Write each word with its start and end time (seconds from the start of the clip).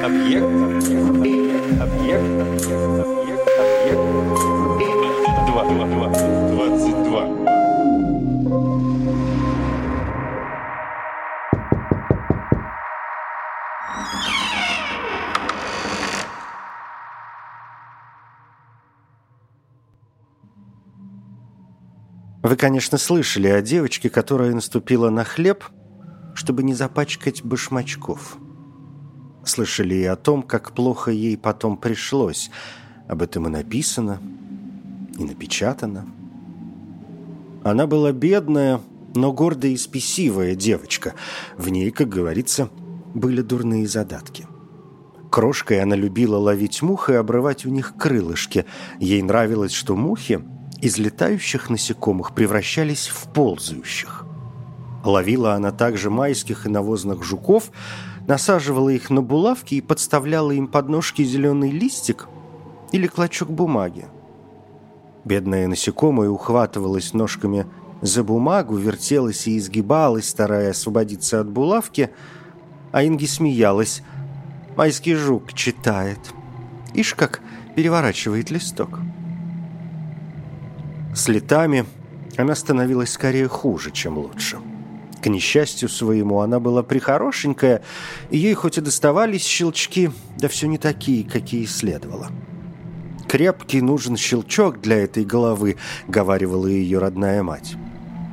Объект. 0.00 0.44
Объект. 0.44 1.80
Объект. 1.80 2.24
Объект. 3.80 4.00
Два. 5.46 5.64
Два. 5.64 5.86
Два. 5.86 6.08
Двадцать 6.50 7.02
два. 7.04 7.24
Вы, 22.42 22.56
конечно, 22.56 22.98
слышали 22.98 23.48
о 23.48 23.60
девочке, 23.62 24.10
которая 24.10 24.52
наступила 24.52 25.10
на 25.10 25.24
хлеб, 25.24 25.64
чтобы 26.34 26.62
не 26.62 26.74
запачкать 26.74 27.44
башмачков. 27.44 28.38
Слышали 29.44 29.94
и 29.94 30.04
о 30.04 30.16
том, 30.16 30.42
как 30.42 30.72
плохо 30.72 31.10
ей 31.10 31.36
потом 31.36 31.76
пришлось. 31.76 32.50
Об 33.08 33.22
этом 33.22 33.46
и 33.46 33.50
написано, 33.50 34.20
и 35.18 35.24
напечатано. 35.24 36.06
Она 37.64 37.86
была 37.86 38.12
бедная, 38.12 38.80
но 39.14 39.32
гордая 39.32 39.72
и 39.72 39.76
спесивая 39.76 40.54
девочка. 40.54 41.14
В 41.56 41.68
ней, 41.68 41.90
как 41.90 42.08
говорится, 42.08 42.70
были 43.14 43.42
дурные 43.42 43.86
задатки. 43.86 44.46
Крошкой 45.30 45.80
она 45.80 45.96
любила 45.96 46.36
ловить 46.36 46.82
мух 46.82 47.08
и 47.08 47.14
обрывать 47.14 47.64
у 47.64 47.70
них 47.70 47.94
крылышки. 47.96 48.66
Ей 48.98 49.22
нравилось, 49.22 49.72
что 49.72 49.96
мухи 49.96 50.42
из 50.80 50.98
летающих 50.98 51.70
насекомых 51.70 52.34
превращались 52.34 53.08
в 53.08 53.32
ползающих. 53.32 54.26
Ловила 55.04 55.54
она 55.54 55.72
также 55.72 56.10
майских 56.10 56.66
и 56.66 56.68
навозных 56.68 57.24
жуков, 57.24 57.70
насаживала 58.26 58.88
их 58.90 59.10
на 59.10 59.22
булавки 59.22 59.74
и 59.74 59.80
подставляла 59.80 60.52
им 60.52 60.68
под 60.68 60.88
ножки 60.88 61.22
зеленый 61.22 61.70
листик 61.70 62.28
или 62.92 63.06
клочок 63.06 63.50
бумаги. 63.50 64.06
Бедная 65.24 65.68
насекомая 65.68 66.28
ухватывалась 66.28 67.14
ножками 67.14 67.66
за 68.00 68.24
бумагу, 68.24 68.76
вертелась 68.76 69.46
и 69.46 69.56
изгибалась, 69.56 70.28
стараясь 70.28 70.76
освободиться 70.76 71.40
от 71.40 71.48
булавки, 71.48 72.10
а 72.90 73.04
Инги 73.04 73.26
смеялась. 73.26 74.02
«Майский 74.76 75.14
жук 75.14 75.52
читает. 75.52 76.18
Ишь, 76.94 77.14
как 77.14 77.40
переворачивает 77.76 78.50
листок». 78.50 79.00
С 81.14 81.28
летами 81.28 81.84
она 82.38 82.54
становилась 82.54 83.12
скорее 83.12 83.48
хуже, 83.48 83.90
чем 83.90 84.16
лучше. 84.16 84.58
К 85.22 85.28
несчастью 85.28 85.88
своему, 85.88 86.40
она 86.40 86.58
была 86.58 86.82
прихорошенькая, 86.82 87.82
и 88.30 88.38
ей 88.38 88.54
хоть 88.54 88.78
и 88.78 88.80
доставались 88.80 89.44
щелчки, 89.44 90.10
да 90.36 90.48
все 90.48 90.66
не 90.66 90.78
такие, 90.78 91.22
какие 91.22 91.64
следовало. 91.66 92.28
«Крепкий 93.28 93.80
нужен 93.80 94.16
щелчок 94.16 94.80
для 94.80 94.96
этой 94.96 95.24
головы»,— 95.24 95.76
говаривала 96.08 96.66
ее 96.66 96.98
родная 96.98 97.44
мать. 97.44 97.76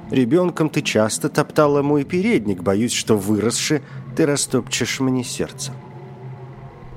«Ребенком 0.09 0.69
ты 0.69 0.81
часто 0.81 1.29
топтала 1.29 1.83
мой 1.83 2.03
передник, 2.03 2.63
боюсь, 2.63 2.93
что 2.93 3.15
выросши 3.15 3.83
ты 4.15 4.25
растопчешь 4.25 4.99
мне 4.99 5.23
сердце». 5.23 5.71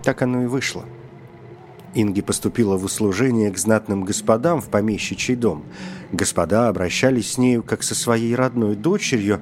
Так 0.02 0.22
оно 0.22 0.42
и 0.42 0.46
вышло. 0.46 0.84
Инги 1.94 2.22
поступила 2.22 2.78
в 2.78 2.84
услужение 2.84 3.50
к 3.50 3.58
знатным 3.58 4.04
господам 4.04 4.62
в 4.62 4.68
помещичий 4.68 5.36
дом. 5.36 5.62
Господа 6.10 6.68
обращались 6.68 7.32
с 7.32 7.38
нею 7.38 7.62
как 7.62 7.82
со 7.82 7.94
своей 7.94 8.34
родной 8.34 8.74
дочерью, 8.74 9.40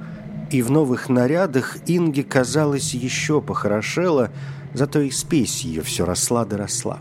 и 0.50 0.62
в 0.62 0.70
новых 0.70 1.08
нарядах 1.08 1.76
Инге, 1.86 2.24
казалось, 2.24 2.94
еще 2.94 3.40
похорошела, 3.40 4.30
зато 4.74 5.00
и 5.00 5.10
спесь 5.10 5.62
ее 5.62 5.82
все 5.82 6.04
росла 6.04 6.44
да 6.44 6.56
росла. 6.56 6.98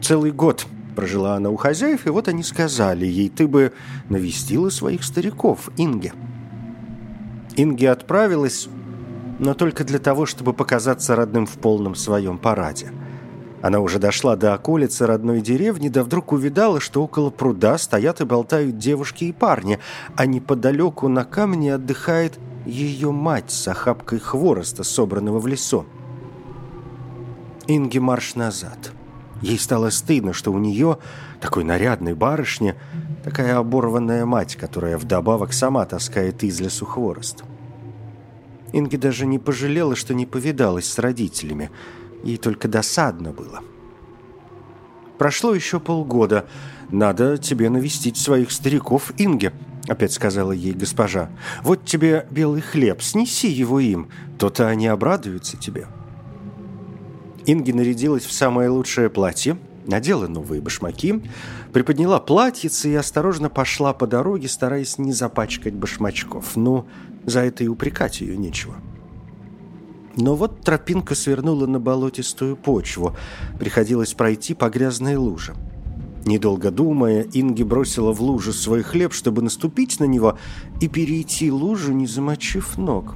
Целый 0.00 0.30
год 0.30 0.66
прожила 0.94 1.36
она 1.36 1.50
у 1.50 1.56
хозяев, 1.56 2.06
и 2.06 2.10
вот 2.10 2.28
они 2.28 2.42
сказали 2.42 3.06
ей, 3.06 3.28
ты 3.28 3.48
бы 3.48 3.72
навестила 4.08 4.70
своих 4.70 5.04
стариков, 5.04 5.70
Инге. 5.76 6.12
Инге 7.56 7.90
отправилась, 7.90 8.68
но 9.38 9.54
только 9.54 9.84
для 9.84 9.98
того, 9.98 10.26
чтобы 10.26 10.52
показаться 10.52 11.16
родным 11.16 11.46
в 11.46 11.54
полном 11.54 11.94
своем 11.94 12.38
параде– 12.38 12.92
она 13.64 13.80
уже 13.80 13.98
дошла 13.98 14.36
до 14.36 14.52
околицы 14.52 15.06
родной 15.06 15.40
деревни, 15.40 15.88
да 15.88 16.04
вдруг 16.04 16.32
увидала, 16.32 16.80
что 16.80 17.02
около 17.02 17.30
пруда 17.30 17.78
стоят 17.78 18.20
и 18.20 18.26
болтают 18.26 18.76
девушки 18.76 19.24
и 19.24 19.32
парни, 19.32 19.78
а 20.16 20.26
неподалеку 20.26 21.08
на 21.08 21.24
камне 21.24 21.74
отдыхает 21.74 22.38
ее 22.66 23.10
мать 23.10 23.50
с 23.50 23.66
охапкой 23.66 24.18
хвороста, 24.18 24.84
собранного 24.84 25.38
в 25.38 25.46
лесу. 25.46 25.86
Инги 27.66 27.96
марш 27.96 28.34
назад. 28.34 28.92
Ей 29.40 29.58
стало 29.58 29.88
стыдно, 29.88 30.34
что 30.34 30.52
у 30.52 30.58
нее, 30.58 30.98
такой 31.40 31.64
нарядной 31.64 32.12
барышни, 32.12 32.74
такая 33.24 33.56
оборванная 33.56 34.26
мать, 34.26 34.56
которая 34.56 34.98
вдобавок 34.98 35.54
сама 35.54 35.86
таскает 35.86 36.44
из 36.44 36.60
лесу 36.60 36.84
хворост. 36.84 37.44
Инги 38.74 38.96
даже 38.96 39.24
не 39.24 39.38
пожалела, 39.38 39.96
что 39.96 40.12
не 40.12 40.26
повидалась 40.26 40.92
с 40.92 40.98
родителями– 40.98 41.70
Ей 42.24 42.38
только 42.38 42.68
досадно 42.68 43.32
было. 43.32 43.60
«Прошло 45.18 45.54
еще 45.54 45.78
полгода. 45.78 46.46
Надо 46.90 47.38
тебе 47.38 47.70
навестить 47.70 48.16
своих 48.16 48.50
стариков, 48.50 49.12
Инге»,— 49.18 49.52
опять 49.88 50.12
сказала 50.12 50.52
ей 50.52 50.72
госпожа. 50.72 51.30
«Вот 51.62 51.84
тебе 51.84 52.26
белый 52.30 52.62
хлеб, 52.62 53.02
снеси 53.02 53.48
его 53.48 53.78
им, 53.78 54.08
то-то 54.38 54.66
они 54.68 54.86
обрадуются 54.86 55.56
тебе». 55.56 55.86
Инге 57.46 57.74
нарядилась 57.74 58.24
в 58.24 58.32
самое 58.32 58.70
лучшее 58.70 59.10
платье, 59.10 59.58
надела 59.86 60.26
новые 60.26 60.62
башмаки, 60.62 61.22
приподняла 61.72 62.18
платьице 62.18 62.90
и 62.90 62.94
осторожно 62.94 63.50
пошла 63.50 63.92
по 63.92 64.06
дороге, 64.06 64.48
стараясь 64.48 64.96
не 64.96 65.12
запачкать 65.12 65.74
башмачков. 65.74 66.56
Ну, 66.56 66.88
за 67.24 67.40
это 67.40 67.64
и 67.64 67.68
упрекать 67.68 68.22
ее 68.22 68.36
нечего. 68.38 68.76
Но 70.16 70.36
вот 70.36 70.60
тропинка 70.60 71.14
свернула 71.14 71.66
на 71.66 71.80
болотистую 71.80 72.56
почву. 72.56 73.16
Приходилось 73.58 74.14
пройти 74.14 74.54
по 74.54 74.68
грязной 74.68 75.16
луже. 75.16 75.54
Недолго 76.24 76.70
думая, 76.70 77.26
Инги 77.32 77.62
бросила 77.62 78.12
в 78.12 78.22
лужу 78.22 78.52
свой 78.52 78.82
хлеб, 78.82 79.12
чтобы 79.12 79.42
наступить 79.42 80.00
на 80.00 80.04
него 80.04 80.38
и 80.80 80.88
перейти 80.88 81.50
лужу, 81.50 81.92
не 81.92 82.06
замочив 82.06 82.78
ног. 82.78 83.14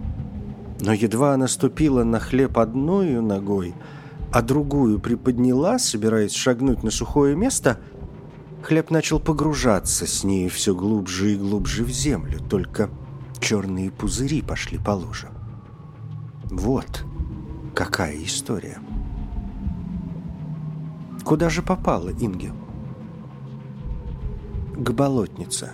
Но 0.80 0.92
едва 0.92 1.34
она 1.34 1.48
ступила 1.48 2.04
на 2.04 2.20
хлеб 2.20 2.58
одной 2.58 3.20
ногой, 3.22 3.74
а 4.30 4.42
другую 4.42 4.98
приподняла, 4.98 5.78
собираясь 5.78 6.34
шагнуть 6.34 6.82
на 6.82 6.90
сухое 6.90 7.34
место, 7.34 7.78
хлеб 8.62 8.90
начал 8.90 9.20
погружаться 9.20 10.06
с 10.06 10.22
ней 10.22 10.48
все 10.48 10.74
глубже 10.74 11.32
и 11.32 11.36
глубже 11.36 11.84
в 11.84 11.90
землю, 11.90 12.40
только 12.50 12.90
черные 13.40 13.90
пузыри 13.90 14.42
пошли 14.42 14.78
по 14.78 14.90
луже. 14.90 15.28
Вот 16.50 17.04
какая 17.74 18.16
история. 18.24 18.78
Куда 21.24 21.50
же 21.50 21.62
попала 21.62 22.08
Инге? 22.08 22.52
К 24.74 24.90
болотнице. 24.92 25.72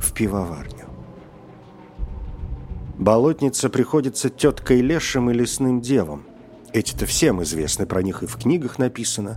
В 0.00 0.12
пивоварню. 0.12 0.86
Болотница 2.98 3.68
приходится 3.68 4.30
теткой 4.30 4.80
лешим 4.80 5.30
и 5.30 5.34
лесным 5.34 5.82
девам. 5.82 6.24
Эти-то 6.72 7.04
всем 7.04 7.42
известны, 7.42 7.86
про 7.86 8.02
них 8.02 8.22
и 8.22 8.26
в 8.26 8.36
книгах 8.36 8.78
написано, 8.78 9.36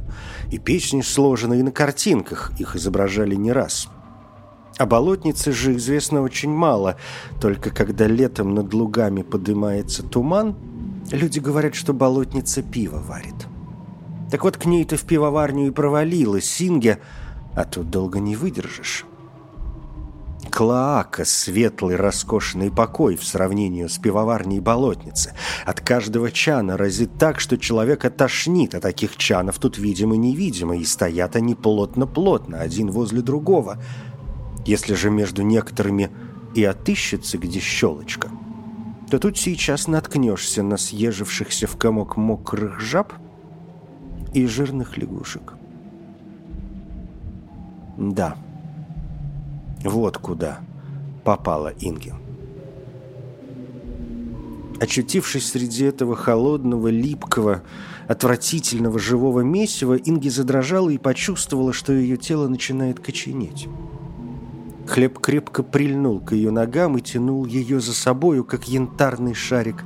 и 0.52 0.58
песни 0.58 1.02
сложены, 1.02 1.60
и 1.60 1.64
на 1.64 1.72
картинках 1.72 2.54
их 2.58 2.76
изображали 2.76 3.36
не 3.36 3.52
раз– 3.52 3.90
о 4.80 4.86
болотнице 4.86 5.52
же 5.52 5.76
известно 5.76 6.22
очень 6.22 6.52
мало, 6.52 6.96
только 7.42 7.70
когда 7.70 8.08
летом 8.08 8.56
над 8.56 8.74
лугами 8.74 9.24
поднимается 9.24 10.04
туман, 10.04 10.56
люди 11.12 11.40
говорят, 11.40 11.76
что 11.76 11.94
болотница 11.94 12.64
пиво 12.64 13.04
варит. 13.06 13.36
Так 14.32 14.46
вот, 14.46 14.56
к 14.56 14.64
ней-то 14.64 14.96
в 14.96 15.02
пивоварню 15.02 15.68
и 15.68 15.72
провалилась 15.72 16.46
Синге, 16.46 17.00
а 17.56 17.66
тут 17.66 17.90
долго 17.90 18.20
не 18.20 18.38
выдержишь. 18.38 19.06
Клоака– 20.50 21.26
светлый, 21.26 21.98
роскошный 21.98 22.72
покой 22.72 23.18
в 23.18 23.26
сравнении 23.26 23.86
с 23.86 23.98
пивоварней 23.98 24.62
болотницы. 24.62 25.34
От 25.66 25.82
каждого 25.82 26.32
чана 26.32 26.78
разит 26.78 27.12
так, 27.20 27.42
что 27.42 27.58
человека 27.58 28.10
тошнит, 28.10 28.74
а 28.76 28.80
таких 28.80 29.18
чанов 29.18 29.60
тут 29.60 29.78
видимо-невидимо, 29.78 30.78
и 30.78 30.86
стоят 30.86 31.36
они 31.36 31.54
плотно-плотно, 31.54 32.62
один 32.62 32.92
возле 32.92 33.22
другого– 33.22 33.78
если 34.70 34.94
же 34.94 35.10
между 35.10 35.42
некоторыми 35.42 36.12
и 36.54 36.64
отыщется 36.64 37.40
где 37.40 37.60
щелочка, 37.60 38.30
то 39.10 39.18
тут 39.18 39.36
сейчас 39.36 39.88
наткнешься 39.88 40.62
на 40.62 40.78
съежившихся 40.78 41.66
в 41.66 41.76
комок 41.76 42.18
мокрых 42.18 42.80
жаб 42.80 43.14
и 44.36 44.46
жирных 44.46 44.96
лягушек. 44.96 45.54
Да, 47.98 48.38
вот 49.84 50.20
куда 50.20 50.60
попала 51.24 51.74
Инги. 51.80 52.14
Очутившись 54.80 55.50
среди 55.50 55.86
этого 55.86 56.16
холодного, 56.16 56.90
липкого, 56.90 57.64
отвратительного 58.08 59.00
живого 59.00 59.42
месива, 59.42 59.96
Инги 59.96 60.30
задрожала 60.30 60.92
и 60.92 61.00
почувствовала, 61.00 61.74
что 61.74 61.92
ее 61.92 62.18
тело 62.18 62.48
начинает 62.48 63.00
коченеть. 63.00 63.68
Хлеб 64.90 65.20
крепко 65.20 65.62
прильнул 65.62 66.20
к 66.20 66.32
ее 66.32 66.50
ногам 66.50 66.98
и 66.98 67.02
тянул 67.02 67.46
ее 67.46 67.80
за 67.80 67.94
собою, 67.94 68.44
как 68.44 68.68
янтарный 68.68 69.36
шарик 69.36 69.84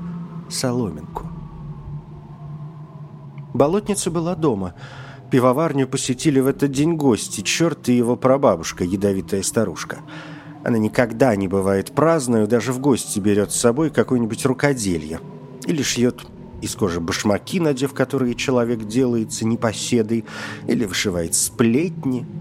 соломинку. 0.50 1.28
Болотница 3.54 4.10
была 4.12 4.36
дома. 4.36 4.76
Пивоварню 5.30 5.90
посетили 5.90 6.40
в 6.40 6.48
этот 6.48 6.72
день 6.72 6.94
гости, 6.94 7.42
черт 7.42 7.90
и 7.90 7.98
его 7.98 8.16
прабабушка, 8.16 8.86
ядовитая 8.86 9.44
старушка. 9.44 10.00
Она 10.64 10.78
никогда 10.78 11.36
не 11.36 11.50
бывает 11.50 11.92
праздную, 11.92 12.48
даже 12.48 12.72
в 12.72 12.80
гости 12.80 13.20
берет 13.20 13.52
с 13.52 13.60
собой 13.60 13.90
какое-нибудь 13.90 14.46
рукоделье. 14.46 15.20
Или 15.66 15.82
шьет 15.82 16.26
из 16.62 16.76
кожи 16.76 17.02
башмаки, 17.02 17.60
надев 17.60 17.94
которые 17.94 18.36
человек 18.36 18.86
делается 18.86 19.46
непоседой, 19.46 20.24
или 20.66 20.86
вышивает 20.86 21.36
сплетни– 21.36 22.26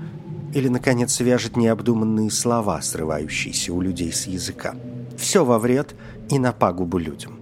или, 0.52 0.68
наконец, 0.68 1.18
вяжет 1.20 1.56
необдуманные 1.56 2.30
слова, 2.30 2.80
срывающиеся 2.82 3.72
у 3.72 3.80
людей 3.80 4.12
с 4.12 4.26
языка. 4.26 4.74
Все 5.16 5.44
во 5.44 5.58
вред 5.58 5.94
и 6.30 6.38
на 6.38 6.52
пагубу 6.52 6.98
людям. 6.98 7.38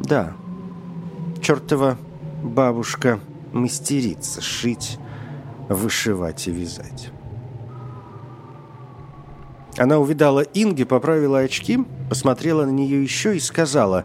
Да, 0.00 0.32
чертова 1.42 1.98
бабушка 2.42 3.20
мастерица 3.52 4.40
шить, 4.40 4.98
вышивать 5.68 6.48
и 6.48 6.50
вязать. 6.50 7.10
Она 9.76 9.98
увидала 9.98 10.40
Инги, 10.40 10.84
поправила 10.84 11.40
очки, 11.40 11.78
посмотрела 12.08 12.64
на 12.64 12.70
нее 12.70 13.02
еще 13.02 13.36
и 13.36 13.40
сказала, 13.40 14.04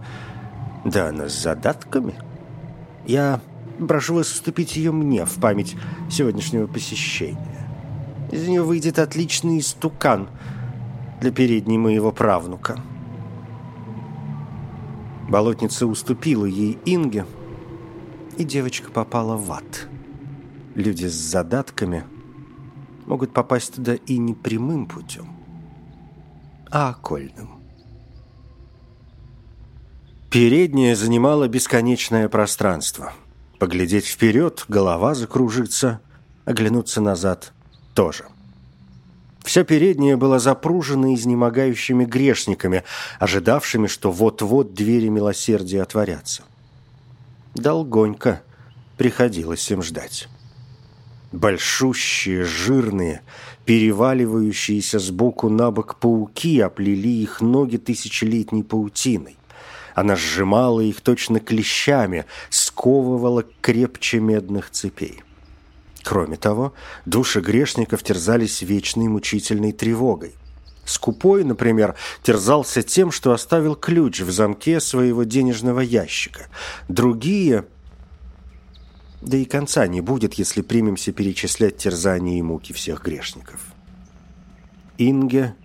«Да 0.84 1.10
она 1.10 1.28
с 1.28 1.42
задатками. 1.42 2.16
Я 3.06 3.42
Прошу 3.80 4.16
вас 4.16 4.32
уступить 4.32 4.78
ее 4.78 4.92
мне 4.92 5.26
в 5.26 5.36
память 5.36 5.76
сегодняшнего 6.10 6.66
посещения. 6.66 7.68
Из 8.32 8.48
нее 8.48 8.64
выйдет 8.64 9.00
отличный 9.00 9.62
стукан 9.62 10.30
для 11.20 11.32
передней 11.32 11.78
моего 11.78 12.12
правнука. 12.12 12.82
Болотница 15.30 15.88
уступила 15.88 16.46
ей 16.46 16.78
Инге, 16.86 17.26
и 18.38 18.44
девочка 18.44 18.92
попала 18.92 19.36
в 19.36 19.52
ад. 19.52 19.88
Люди 20.74 21.06
с 21.08 21.14
задатками 21.14 22.06
могут 23.06 23.34
попасть 23.34 23.76
туда 23.76 23.96
и 23.96 24.18
не 24.18 24.34
прямым 24.34 24.88
путем, 24.88 25.28
а 26.70 26.90
окольным. 26.90 27.62
Передняя 30.30 30.96
занимала 30.96 31.48
бесконечное 31.48 32.28
пространство– 32.30 33.14
Поглядеть 33.60 34.06
вперед, 34.06 34.66
голова 34.68 35.16
закружится, 35.16 36.02
оглянуться 36.44 37.02
назад 37.02 37.54
тоже. 37.94 38.26
Все 39.44 39.64
переднее 39.64 40.18
было 40.18 40.40
запружено 40.40 41.14
изнемогающими 41.14 42.04
грешниками, 42.04 42.84
ожидавшими, 43.20 43.88
что 43.88 44.12
вот-вот 44.12 44.74
двери 44.74 45.08
милосердия 45.08 45.84
отворятся. 45.84 46.44
Долгонько 47.54 48.42
приходилось 48.98 49.70
им 49.72 49.84
ждать. 49.84 50.28
Большущие, 51.32 52.44
жирные, 52.44 53.22
переваливающиеся 53.66 55.00
сбоку 55.00 55.50
на 55.50 55.70
бок 55.72 56.00
пауки 56.00 56.60
оплели 56.60 57.22
их 57.22 57.40
ноги 57.42 57.78
тысячелетней 57.78 58.64
паутиной. 58.64 59.38
Она 59.96 60.18
сжимала 60.18 60.82
их 60.82 61.00
точно 61.00 61.40
клещами, 61.40 62.26
сковывала 62.50 63.46
крепче 63.62 64.20
медных 64.20 64.70
цепей. 64.70 65.24
Кроме 66.04 66.36
того, 66.36 66.74
души 67.06 67.40
грешников 67.40 68.04
терзались 68.04 68.62
вечной 68.62 69.08
мучительной 69.08 69.72
тревогой. 69.72 70.36
Скупой, 70.84 71.46
например, 71.46 71.96
терзался 72.22 72.84
тем, 72.84 73.10
что 73.10 73.32
оставил 73.32 73.76
ключ 73.76 74.20
в 74.20 74.30
замке 74.32 74.80
своего 74.80 75.24
денежного 75.24 75.80
ящика. 75.80 76.48
Другие... 76.90 77.66
Да 79.22 79.38
и 79.38 79.46
конца 79.46 79.88
не 79.88 80.02
будет, 80.02 80.36
если 80.36 80.62
примемся 80.62 81.12
перечислять 81.12 81.78
терзания 81.78 82.38
и 82.38 82.44
муки 82.44 82.74
всех 82.74 83.02
грешников. 83.02 83.60
Инге 85.00 85.56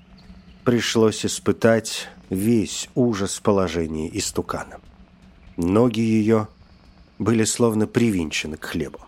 пришлось 0.64 1.26
испытать 1.26 2.08
весь 2.30 2.88
ужас 2.94 3.40
положения 3.40 4.08
истукана. 4.16 4.80
Ноги 5.56 6.00
ее 6.00 6.48
были 7.18 7.44
словно 7.44 7.86
привинчены 7.86 8.56
к 8.56 8.64
хлебу. 8.64 9.00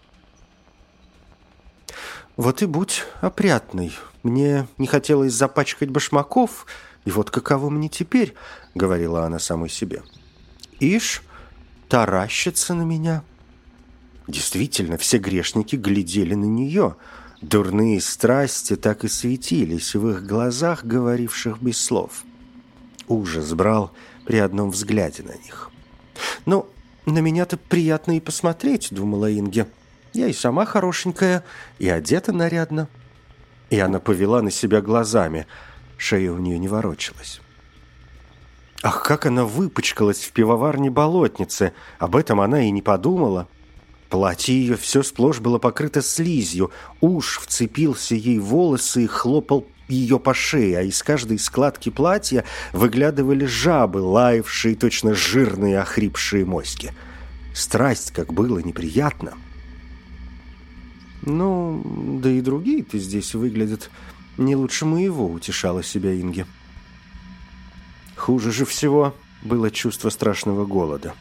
«Вот 2.36 2.62
и 2.62 2.66
будь 2.66 3.04
опрятный. 3.20 3.92
Мне 4.22 4.66
не 4.76 4.86
хотелось 4.86 5.32
запачкать 5.32 5.90
башмаков, 5.90 6.66
и 7.04 7.10
вот 7.10 7.30
каково 7.30 7.70
мне 7.70 7.88
теперь»,— 7.88 8.34
говорила 8.74 9.24
она 9.24 9.38
самой 9.38 9.68
себе. 9.68 10.02
«Ишь, 10.80 11.22
таращится 11.88 12.74
на 12.74 12.82
меня». 12.82 13.22
Действительно, 14.28 14.96
все 14.98 15.18
грешники 15.18 15.76
глядели 15.76 16.34
на 16.34 16.44
нее. 16.44 16.96
Дурные 17.40 18.00
страсти 18.00 18.76
так 18.76 19.04
и 19.04 19.08
светились 19.08 19.94
в 19.94 20.08
их 20.08 20.24
глазах, 20.24 20.84
говоривших 20.84 21.60
без 21.60 21.78
слов. 21.78 22.24
Ужас 23.08 23.52
брал 23.54 23.92
при 24.26 24.38
одном 24.38 24.70
взгляде 24.70 25.22
на 25.22 25.32
них. 25.32 25.70
«Ну, 26.46 26.66
на 27.06 27.18
меня-то 27.18 27.56
приятно 27.56 28.16
и 28.16 28.20
посмотреть»,— 28.20 28.88
думала 28.90 29.32
Инге. 29.32 29.66
«Я 30.12 30.28
и 30.28 30.32
сама 30.32 30.64
хорошенькая, 30.64 31.44
и 31.78 31.88
одета 31.88 32.32
нарядно». 32.32 32.88
И 33.70 33.78
она 33.78 33.98
повела 34.00 34.42
на 34.42 34.50
себя 34.50 34.80
глазами. 34.80 35.46
Шея 35.96 36.32
у 36.32 36.38
нее 36.38 36.58
не 36.58 36.68
ворочалась. 36.68 37.40
Ах, 38.82 39.02
как 39.02 39.26
она 39.26 39.44
выпачкалась 39.44 40.24
в 40.24 40.32
пивоварне 40.32 40.90
болотницы! 40.90 41.72
Об 41.98 42.16
этом 42.16 42.40
она 42.40 42.64
и 42.64 42.70
не 42.70 42.82
подумала. 42.82 43.48
Платье 44.10 44.54
ее 44.54 44.76
все 44.76 45.02
сплошь 45.02 45.40
было 45.40 45.58
покрыто 45.58 46.02
слизью, 46.02 46.70
уж 47.00 47.38
вцепился 47.38 48.14
ей 48.14 48.38
волосы 48.38 49.04
и 49.04 49.06
хлопал 49.06 49.66
ее 49.88 50.18
по 50.18 50.34
шее, 50.34 50.78
а 50.78 50.82
из 50.82 51.02
каждой 51.02 51.38
складки 51.38 51.90
платья 51.90 52.44
выглядывали 52.72 53.44
жабы, 53.44 53.98
лаявшие 53.98 54.74
точно 54.74 55.14
жирные 55.14 55.80
охрипшие 55.80 56.44
моськи. 56.44 56.92
Страсть, 57.54 58.12
как 58.12 58.32
было 58.32 58.58
неприятно. 58.58 59.34
«Ну, 61.24 62.20
да 62.20 62.30
и 62.30 62.40
другие-то 62.40 62.98
здесь 62.98 63.34
выглядят 63.34 63.90
не 64.38 64.56
лучше 64.56 64.86
моего»,— 64.86 65.30
утешала 65.32 65.82
себя 65.82 66.18
Инге. 66.20 66.46
Хуже 68.16 68.50
же 68.50 68.64
всего 68.64 69.14
было 69.42 69.70
чувство 69.70 70.08
страшного 70.10 70.64
голода. 70.64 71.14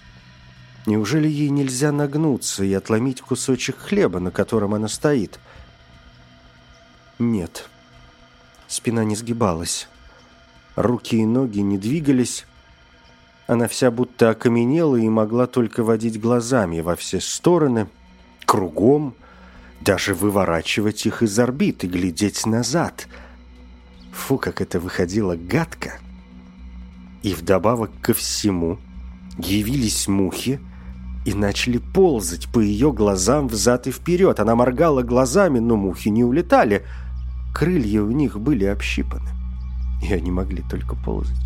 Неужели 0.85 1.27
ей 1.27 1.49
нельзя 1.49 1.91
нагнуться 1.91 2.63
и 2.63 2.73
отломить 2.73 3.21
кусочек 3.21 3.77
хлеба, 3.77 4.19
на 4.19 4.31
котором 4.31 4.73
она 4.73 4.87
стоит? 4.87 5.39
Нет. 7.19 7.69
Спина 8.71 9.03
не 9.03 9.17
сгибалась. 9.17 9.89
Руки 10.77 11.17
и 11.17 11.25
ноги 11.25 11.59
не 11.59 11.77
двигались. 11.77 12.45
Она 13.45 13.67
вся 13.67 13.91
будто 13.91 14.29
окаменела 14.29 14.95
и 14.95 15.09
могла 15.09 15.45
только 15.45 15.83
водить 15.83 16.21
глазами 16.21 16.79
во 16.79 16.95
все 16.95 17.19
стороны, 17.19 17.89
кругом, 18.45 19.13
даже 19.81 20.13
выворачивать 20.13 21.05
их 21.05 21.21
из 21.21 21.37
орбит 21.37 21.83
и 21.83 21.87
глядеть 21.87 22.45
назад. 22.45 23.09
Фу, 24.13 24.37
как 24.37 24.61
это 24.61 24.79
выходило 24.79 25.35
гадко. 25.35 25.99
И 27.23 27.33
вдобавок 27.33 27.91
ко 28.01 28.13
всему 28.13 28.79
явились 29.37 30.07
мухи 30.07 30.61
и 31.25 31.33
начали 31.33 31.77
ползать 31.77 32.49
по 32.49 32.61
ее 32.61 32.93
глазам 32.93 33.49
взад 33.49 33.87
и 33.87 33.91
вперед. 33.91 34.39
Она 34.39 34.55
моргала 34.55 35.01
глазами, 35.01 35.59
но 35.59 35.75
мухи 35.75 36.07
не 36.07 36.23
улетали– 36.23 36.85
Крылья 37.53 38.01
у 38.01 38.11
них 38.11 38.39
были 38.39 38.65
общипаны, 38.65 39.29
и 40.01 40.13
они 40.13 40.31
могли 40.31 40.63
только 40.63 40.95
ползать. 40.95 41.37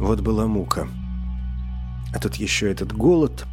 Вот 0.00 0.20
была 0.20 0.46
мука. 0.46 0.88
А 2.14 2.18
тут 2.18 2.36
еще 2.36 2.70
этот 2.70 2.92
голод. 2.92 3.46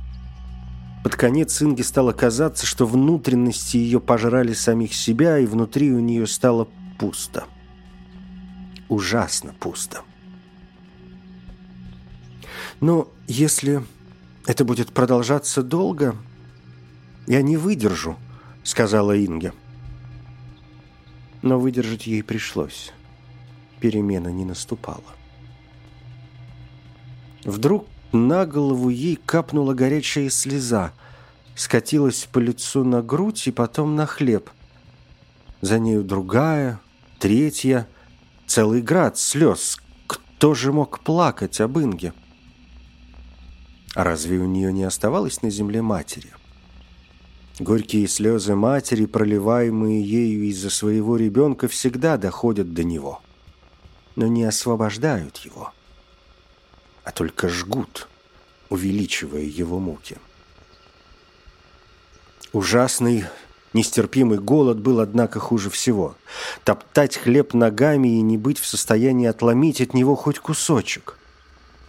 Под 1.03 1.15
конец 1.15 1.61
Инге 1.61 1.83
стало 1.83 2.13
казаться, 2.13 2.65
что 2.65 2.85
внутренности 2.85 3.75
ее 3.77 3.99
пожрали 3.99 4.53
самих 4.53 4.93
себя, 4.93 5.37
и 5.37 5.45
внутри 5.45 5.91
у 5.91 5.99
нее 5.99 6.25
стало 6.25 6.69
пусто. 6.97 7.43
Ужасно 8.87 9.53
пусто. 9.59 10.01
Но 12.79 13.09
если 13.27 13.83
это 14.45 14.63
будет 14.63 14.93
продолжаться 14.93 15.63
долго, 15.63 16.15
я 17.27 17.41
не 17.41 17.57
выдержу,— 17.57 18.17
сказала 18.63 19.17
Инге. 19.17 19.53
Но 21.41 21.59
выдержать 21.59 22.07
ей 22.07 22.23
пришлось. 22.23 22.93
Перемена 23.79 24.29
не 24.29 24.45
наступала. 24.45 25.03
Вдруг 27.43 27.87
на 28.13 28.45
голову 28.45 28.89
ей 28.89 29.17
капнула 29.17 29.73
горячая 29.73 30.29
слеза, 30.29 30.93
скатилась 31.55 32.27
по 32.31 32.39
лицу 32.39 32.83
на 32.83 33.01
грудь 33.01 33.47
и 33.47 33.51
потом 33.51 33.95
на 33.95 34.05
хлеб. 34.05 34.49
За 35.61 35.79
нею 35.79 36.03
другая, 36.03 36.79
третья, 37.19 37.87
целый 38.47 38.81
град 38.81 39.17
слез. 39.17 39.77
Кто 40.07 40.53
же 40.53 40.71
мог 40.71 40.99
плакать 41.01 41.59
об 41.59 41.77
Инге? 41.77 42.13
А 43.95 44.03
разве 44.03 44.37
у 44.39 44.45
нее 44.45 44.71
не 44.71 44.83
оставалось 44.83 45.41
на 45.41 45.49
земле 45.49 45.81
матери? 45.81 46.31
Горькие 47.59 48.07
слезы 48.07 48.55
матери, 48.55 49.05
проливаемые 49.05 50.01
ею 50.01 50.45
из-за 50.45 50.71
своего 50.71 51.17
ребенка, 51.17 51.67
всегда 51.67 52.17
доходят 52.17 52.73
до 52.73 52.83
него, 52.83 53.21
но 54.15 54.25
не 54.25 54.43
освобождают 54.43 55.37
его, 55.37 55.71
а 57.03 57.11
только 57.11 57.49
жгут, 57.49 58.07
увеличивая 58.69 59.43
его 59.43 59.79
муки. 59.79 60.17
Ужасный, 62.53 63.25
нестерпимый 63.73 64.39
голод 64.39 64.79
был, 64.79 64.99
однако, 64.99 65.39
хуже 65.39 65.69
всего. 65.69 66.15
Топтать 66.63 67.17
хлеб 67.17 67.53
ногами 67.53 68.17
и 68.17 68.21
не 68.21 68.39
быть 68.39 68.57
в 68.57 68.65
состоянии 68.65 69.27
отломить 69.27 69.79
от 69.79 69.93
него 69.93 70.15
хоть 70.15 70.39
кусочек– 70.39 71.19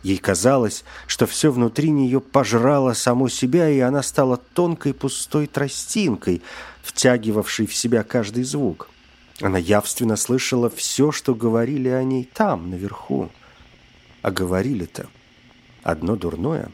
Ей 0.05 0.19
казалось, 0.19 0.85
что 1.07 1.27
все 1.27 1.51
внутри 1.51 1.89
нее 1.89 2.21
пожрало 2.21 2.93
само 2.93 3.31
себя, 3.31 3.71
и 3.71 3.81
она 3.81 4.03
стала 4.03 4.37
тонкой 4.37 4.93
пустой 4.93 5.47
тростинкой, 5.47 6.43
втягивавшей 6.83 7.67
в 7.67 7.75
себя 7.75 8.03
каждый 8.03 8.45
звук. 8.45 8.91
Она 9.41 9.57
явственно 9.57 10.17
слышала 10.17 10.69
все, 10.69 11.11
что 11.11 11.35
говорили 11.35 11.89
о 11.89 12.05
ней 12.05 12.29
там, 12.31 12.69
наверху. 12.69 13.31
А 14.21 14.31
говорили-то 14.31 15.07
одно 15.83 16.17
дурное. 16.17 16.71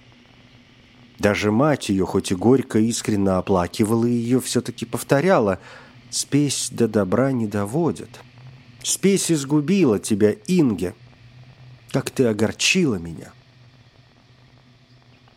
Даже 1.21 1.53
мать 1.53 1.89
ее, 1.89 2.07
хоть 2.07 2.33
и 2.33 2.35
горько 2.35 2.81
искренне 2.81 3.31
оплакивала 3.31 4.07
ее, 4.07 4.41
все-таки 4.41 4.85
повторяла 4.87 5.61
«Спесь 6.11 6.69
до 6.73 6.89
добра 6.89 7.31
не 7.31 7.47
доводит». 7.47 8.21
«Спесь 8.83 9.31
изгубила 9.31 10.01
тебя, 10.01 10.35
Инге», 10.49 10.95
как 11.91 12.11
ты 12.11 12.27
огорчила 12.27 12.97
меня!» 12.97 13.33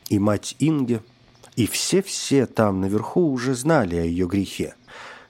И 0.10 0.20
мать 0.20 0.56
Инге, 0.60 1.02
и 1.56 1.68
все-все 1.68 2.46
там 2.46 2.82
наверху 2.82 3.32
уже 3.32 3.56
знали 3.56 3.96
о 3.96 4.04
ее 4.04 4.28
грехе, 4.28 4.76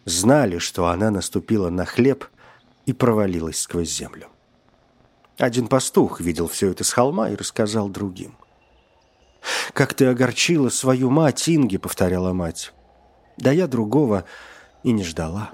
знали, 0.06 0.58
что 0.58 0.88
она 0.88 1.12
наступила 1.12 1.70
на 1.70 1.86
хлеб 1.86 2.26
и 2.86 2.94
провалилась 2.94 3.60
сквозь 3.60 3.92
землю. 3.92 4.28
Один 5.38 5.68
пастух 5.68 6.22
видел 6.22 6.48
все 6.48 6.70
это 6.70 6.84
с 6.84 6.92
холма 6.92 7.30
и 7.30 7.36
рассказал 7.36 7.90
другим. 7.90 8.36
«Как 9.74 9.94
ты 9.94 10.06
огорчила 10.06 10.70
свою 10.70 11.10
мать, 11.10 11.50
Инге!»— 11.50 11.80
повторяла 11.80 12.34
мать. 12.34 12.74
«Да 13.38 13.52
я 13.52 13.68
другого 13.68 14.26
и 14.84 14.92
не 14.92 15.04
ждала». 15.04 15.52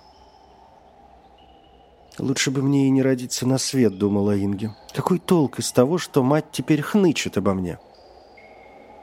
«Лучше 2.19 2.51
бы 2.51 2.61
мне 2.61 2.87
и 2.87 2.89
не 2.89 3.01
родиться 3.01 3.47
на 3.47 3.57
свет»,— 3.57 3.97
думала 3.97 4.37
Инге. 4.37 4.75
«Какой 4.93 5.19
толк 5.19 5.59
из 5.59 5.71
того, 5.71 5.97
что 5.97 6.21
мать 6.21 6.45
теперь 6.51 6.81
хнычет 6.81 7.37
обо 7.37 7.53
мне?» 7.53 7.79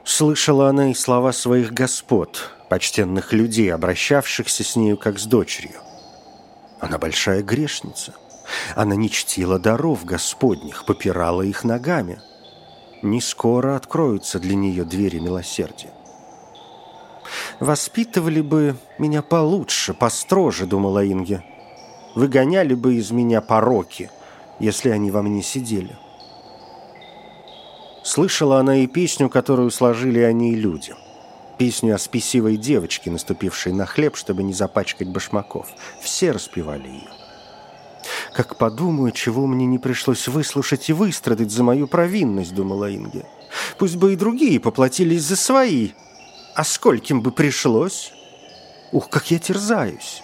Слышала 0.05 0.69
она 0.69 0.91
и 0.91 0.93
слова 0.93 1.33
своих 1.33 1.73
господ, 1.73 2.51
почтенных 2.69 3.33
людей, 3.33 3.73
обращавшихся 3.73 4.63
с 4.63 4.75
нею 4.75 4.97
как 4.97 5.17
с 5.19 5.25
дочерью. 5.25 5.79
Она 6.79 6.99
большая 6.99 7.41
грешница. 7.41 8.13
Она 8.75 8.95
не 8.95 9.09
чтила 9.09 9.57
даров 9.59 10.05
Господних, 10.05 10.85
попирала 10.85 11.41
их 11.41 11.63
ногами. 11.63 12.21
Не 13.01 13.19
скоро 13.19 13.75
откроются 13.75 14.39
для 14.39 14.55
нее 14.55 14.85
двери 14.85 15.17
милосердия. 15.17 15.91
«Воспитывали 17.59 18.41
бы 18.41 18.77
меня 18.99 19.23
получше, 19.23 19.95
построже»,— 19.95 20.65
думала 20.67 21.05
Инге 21.05 21.43
выгоняли 22.17 22.73
бы 22.73 22.95
из 22.95 23.11
меня 23.11 23.41
пороки, 23.41 24.09
если 24.59 24.89
они 24.89 25.11
во 25.11 25.21
мне 25.21 25.43
сидели. 25.43 25.95
Слышала 28.03 28.59
она 28.59 28.77
и 28.77 28.87
песню, 28.87 29.29
которую 29.29 29.69
сложили 29.69 30.21
они 30.21 30.53
и 30.53 30.55
люди. 30.55 30.95
Песню 31.59 31.93
о 31.93 31.99
спесивой 31.99 32.57
девочке, 32.57 33.11
наступившей 33.11 33.71
на 33.71 33.85
хлеб, 33.85 34.15
чтобы 34.15 34.41
не 34.41 34.53
запачкать 34.53 35.09
башмаков. 35.09 35.67
Все 36.01 36.31
распевали 36.31 36.87
ее. 36.87 37.09
«Как 38.33 38.57
подумаю, 38.57 39.11
чего 39.11 39.45
мне 39.45 39.67
не 39.67 39.77
пришлось 39.77 40.27
выслушать 40.27 40.89
и 40.89 40.93
выстрадать 40.93 41.51
за 41.51 41.63
мою 41.63 41.87
провинность»,— 41.87 42.53
думала 42.55 42.93
Инге. 42.95 43.25
«Пусть 43.77 43.95
бы 43.95 44.13
и 44.13 44.15
другие 44.15 44.59
поплатились 44.59 45.23
за 45.23 45.35
свои. 45.35 45.91
А 46.55 46.63
скольким 46.63 47.21
бы 47.21 47.31
пришлось? 47.31 48.11
Ух, 48.91 49.07
как 49.09 49.29
я 49.29 49.37
терзаюсь!» 49.37 50.23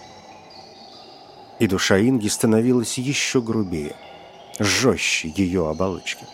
И 1.63 1.67
душа 1.67 1.97
Инги 1.97 2.27
становилась 2.27 2.97
еще 2.97 3.41
грубее, 3.41 3.95
жестче 4.59 5.29
ее 5.33 5.69
оболочки. 5.69 6.25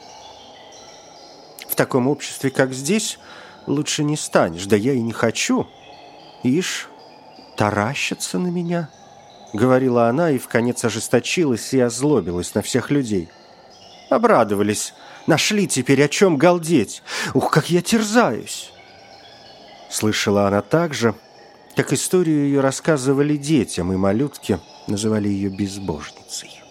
В 1.68 1.76
таком 1.76 2.08
обществе, 2.08 2.50
как 2.50 2.74
здесь, 2.74 3.20
лучше 3.68 4.04
не 4.04 4.18
станешь, 4.18 4.66
да 4.66 4.76
я 4.76 4.94
и 4.94 5.02
не 5.02 5.12
хочу. 5.12 5.68
Ишь, 6.42 6.90
таращится 7.56 8.40
на 8.40 8.48
меня,— 8.48 8.90
говорила 9.54 10.08
она 10.08 10.32
и 10.32 10.40
в 10.40 10.48
конец 10.48 10.84
ожесточилась 10.84 11.76
и 11.76 11.80
озлобилась 11.80 12.56
на 12.56 12.64
всех 12.64 12.90
людей. 12.90 13.30
Обрадовались, 14.10 14.96
нашли 15.28 15.68
теперь 15.68 16.04
о 16.04 16.08
чем 16.10 16.38
галдеть. 16.38 17.04
Ух, 17.36 17.52
как 17.52 17.70
я 17.70 17.84
терзаюсь! 17.84 18.72
Слышала 19.92 20.48
она 20.48 20.64
также, 20.64 21.14
как 21.76 21.94
историю 21.94 22.46
ее 22.46 22.62
рассказывали 22.62 23.38
детям 23.38 23.94
и 23.94 23.96
малютке, 23.96 24.60
называли 24.88 25.28
ее 25.28 25.50
безбожницей. 25.50 26.62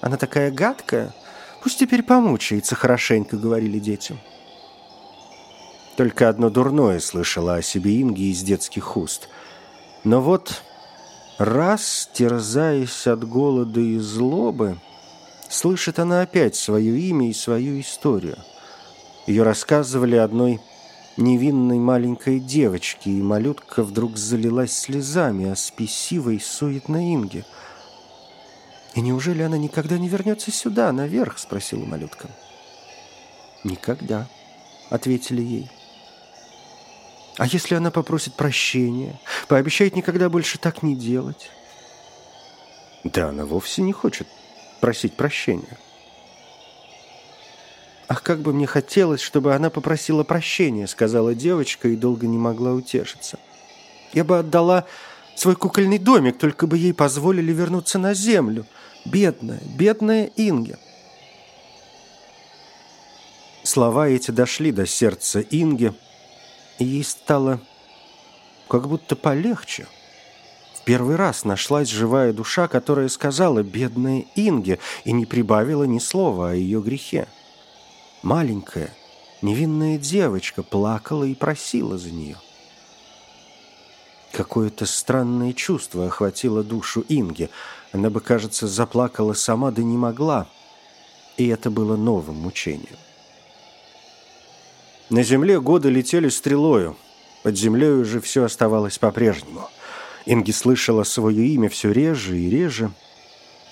«Она 0.00 0.16
такая 0.16 0.50
гадкая, 0.50 1.14
пусть 1.62 1.78
теперь 1.78 2.02
помучается 2.02 2.74
хорошенько»,— 2.74 3.36
говорили 3.38 3.78
детям. 3.78 4.18
Только 5.96 6.28
одно 6.28 6.50
дурное 6.50 7.00
слышала 7.00 7.56
о 7.56 7.62
себе 7.62 8.02
Инги 8.02 8.30
из 8.30 8.42
детских 8.42 8.96
уст. 8.96 9.28
Но 10.04 10.20
вот 10.20 10.62
раз, 11.38 12.10
терзаясь 12.12 13.06
от 13.06 13.26
голода 13.26 13.80
и 13.80 13.98
злобы, 13.98 14.78
слышит 15.48 15.98
она 15.98 16.20
опять 16.20 16.54
свое 16.54 16.98
имя 16.98 17.30
и 17.30 17.32
свою 17.32 17.80
историю. 17.80 18.36
Ее 19.26 19.42
рассказывали 19.42 20.16
одной 20.16 20.60
невинной 21.16 21.78
маленькой 21.78 22.40
девочки, 22.40 23.08
и 23.08 23.22
малютка 23.22 23.82
вдруг 23.82 24.16
залилась 24.16 24.76
слезами, 24.76 25.50
а 25.50 25.56
спесивой 25.56 26.40
суетной 26.40 27.14
Инге. 27.14 27.44
«И 28.94 29.00
неужели 29.00 29.42
она 29.42 29.58
никогда 29.58 29.98
не 29.98 30.08
вернется 30.08 30.50
сюда, 30.50 30.92
наверх?»— 30.92 31.38
спросила 31.38 31.84
малютка. 31.84 32.28
«Никогда»,— 33.64 34.26
ответили 34.90 35.42
ей. 35.42 35.70
«А 37.36 37.46
если 37.46 37.74
она 37.74 37.90
попросит 37.90 38.34
прощения, 38.34 39.20
пообещает 39.48 39.96
никогда 39.96 40.30
больше 40.30 40.58
так 40.58 40.82
не 40.82 40.96
делать?» 40.96 41.50
«Да 43.04 43.28
она 43.28 43.44
вовсе 43.44 43.82
не 43.82 43.92
хочет 43.92 44.26
просить 44.80 45.14
прощения». 45.14 45.78
«Ах, 48.08 48.22
как 48.22 48.40
бы 48.40 48.52
мне 48.52 48.66
хотелось, 48.66 49.20
чтобы 49.20 49.54
она 49.54 49.68
попросила 49.68 50.22
прощения»,— 50.22 50.86
сказала 50.88 51.34
девочка 51.34 51.88
и 51.88 51.96
долго 51.96 52.26
не 52.26 52.38
могла 52.38 52.72
утешиться. 52.72 53.38
«Я 54.12 54.22
бы 54.22 54.38
отдала 54.38 54.84
свой 55.34 55.56
кукольный 55.56 55.98
домик, 55.98 56.38
только 56.38 56.66
бы 56.66 56.78
ей 56.78 56.94
позволили 56.94 57.52
вернуться 57.52 57.98
на 57.98 58.14
землю. 58.14 58.64
Бедная, 59.04 59.60
бедная 59.76 60.30
Инге». 60.36 60.78
Слова 63.64 64.08
эти 64.08 64.30
дошли 64.30 64.70
до 64.70 64.86
сердца 64.86 65.40
Инги, 65.40 65.92
и 66.78 66.84
ей 66.84 67.02
стало 67.02 67.60
как 68.68 68.88
будто 68.88 69.16
полегче. 69.16 69.88
В 70.74 70.84
первый 70.84 71.16
раз 71.16 71.44
нашлась 71.44 71.88
живая 71.88 72.32
душа, 72.32 72.68
которая 72.68 73.08
сказала 73.08 73.64
«бедная 73.64 74.24
Инге» 74.36 74.78
и 75.04 75.10
не 75.10 75.26
прибавила 75.26 75.82
ни 75.82 75.98
слова 75.98 76.50
о 76.50 76.54
ее 76.54 76.80
грехе. 76.80 77.26
Маленькая, 78.26 78.92
невинная 79.40 79.98
девочка 79.98 80.64
плакала 80.64 81.22
и 81.22 81.36
просила 81.36 81.96
за 81.96 82.10
нее. 82.10 82.36
Какое-то 84.32 84.84
странное 84.84 85.52
чувство 85.52 86.06
охватило 86.06 86.64
душу 86.64 87.04
Инги. 87.08 87.50
Она 87.92 88.10
бы, 88.10 88.20
кажется, 88.20 88.66
заплакала 88.66 89.32
сама, 89.34 89.70
да 89.70 89.84
не 89.84 89.96
могла. 89.96 90.48
И 91.36 91.46
это 91.46 91.70
было 91.70 91.94
новым 91.94 92.34
мучением. 92.34 92.96
На 95.08 95.22
земле 95.22 95.60
годы 95.60 95.88
летели 95.88 96.28
стрелою. 96.28 96.96
Под 97.44 97.56
землей 97.56 97.92
уже 97.92 98.20
все 98.20 98.42
оставалось 98.42 98.98
по-прежнему. 98.98 99.70
Инги 100.24 100.50
слышала 100.50 101.04
свое 101.04 101.46
имя 101.46 101.68
все 101.68 101.92
реже 101.92 102.36
и 102.36 102.50
реже. 102.50 102.90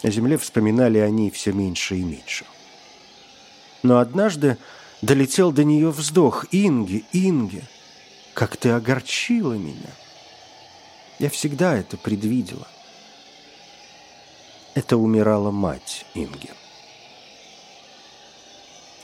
На 0.05 0.13
земле 0.13 0.39
вспоминали 0.39 0.99
они 0.99 1.33
все 1.33 1.53
меньше 1.53 1.97
и 1.97 2.05
меньше. 2.05 2.45
Но 3.85 3.99
однажды 3.99 4.57
долетел 5.03 5.53
до 5.53 5.63
нее 5.63 5.91
вздох. 5.91 6.47
«Инги, 6.51 7.05
Инги, 7.13 7.63
как 8.33 8.57
ты 8.57 8.71
огорчила 8.71 9.53
меня!» 9.53 9.91
Я 11.19 11.29
всегда 11.29 11.77
это 11.77 11.99
предвидела. 11.99 12.67
Это 14.75 14.97
умирала 14.97 15.51
мать 15.51 16.07
Инги. 16.15 16.51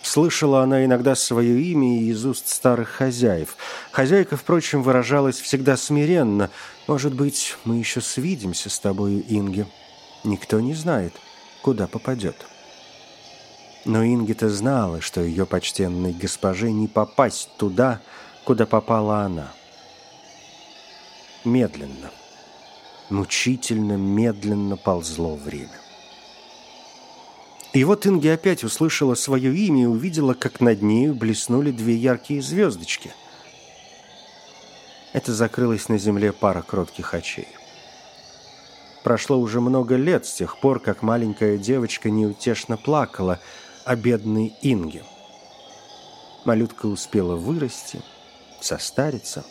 Слышала 0.01 0.63
она 0.63 0.83
иногда 0.85 1.15
свое 1.15 1.61
имя 1.61 2.01
из 2.01 2.25
уст 2.25 2.49
старых 2.49 2.89
хозяев. 2.89 3.59
Хозяйка, 3.93 4.39
впрочем, 4.39 4.83
выражалась 4.83 5.39
всегда 5.39 5.77
смиренно. 5.77 6.51
«Может 6.87 7.15
быть, 7.15 7.55
мы 7.65 7.77
еще 7.77 8.01
свидимся 8.01 8.71
с 8.71 8.81
тобою, 8.81 9.23
Инги. 9.29 9.67
Никто 10.25 10.59
не 10.59 10.73
знает, 10.73 11.13
куда 11.61 11.87
попадет». 11.87 12.50
Но 13.85 14.05
Ингита 14.05 14.49
знала, 14.51 15.01
что 15.01 15.21
ее 15.21 15.47
почтенной 15.47 16.13
госпоже 16.13 16.71
не 16.71 16.87
попасть 16.87 17.49
туда, 17.57 18.01
куда 18.45 18.67
попала 18.67 19.23
она. 19.23 19.53
Медленно, 21.45 22.11
мучительно, 23.09 23.95
медленно 23.95 24.77
ползло 24.77 25.37
время. 25.37 25.81
И 27.73 27.85
вот 27.85 28.07
Инги 28.07 28.29
опять 28.29 28.65
услышала 28.65 29.15
свое 29.15 29.55
имя 29.55 29.85
и 29.85 29.87
увидела, 29.87 30.35
как 30.35 30.61
над 30.61 30.83
нею 30.83 31.15
блеснули 31.15 31.71
две 31.71 31.95
яркие 31.95 32.43
звездочки. 32.43 33.13
Это 35.13 35.33
закрылась 35.33 35.89
на 35.89 35.97
земле 35.97 36.33
пара 36.33 36.63
кротких 36.63 37.15
очей. 37.15 37.49
Прошло 39.05 39.39
уже 39.39 39.61
много 39.61 39.97
лет 39.97 40.27
с 40.27 40.35
тех 40.35 40.61
пор, 40.61 40.81
как 40.81 41.03
маленькая 41.03 41.59
девочка 41.59 42.11
неутешно 42.11 42.77
плакала 42.77 43.41
о 43.85 43.97
бедной 43.97 44.55
Инге. 44.63 45.05
Малютка 46.45 46.87
успела 46.87 47.37
вырасти, 47.37 48.01
состариться 48.61 49.45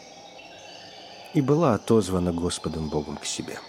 и 1.34 1.42
была 1.42 1.76
отозвана 1.76 2.34
Господом 2.34 2.90
Богом 2.90 3.18
к 3.18 3.26
себе. 3.26 3.60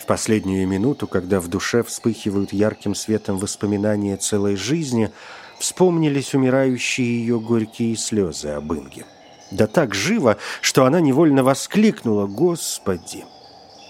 В 0.00 0.06
последнюю 0.06 0.66
минуту, 0.66 1.06
когда 1.06 1.38
в 1.38 1.46
душе 1.46 1.84
вспыхивают 1.84 2.52
ярким 2.52 2.94
светом 2.94 3.38
воспоминания 3.38 4.16
целой 4.16 4.56
жизни, 4.56 5.12
вспомнились 5.60 6.34
умирающие 6.34 7.20
ее 7.20 7.38
горькие 7.38 7.96
слезы 7.96 8.48
об 8.48 8.72
Инге. 8.72 9.06
Да 9.52 9.68
так 9.68 9.94
живо, 9.94 10.38
что 10.60 10.86
она 10.86 11.00
невольно 11.00 11.44
воскликнула 11.44 12.26
«Господи! 12.26 13.24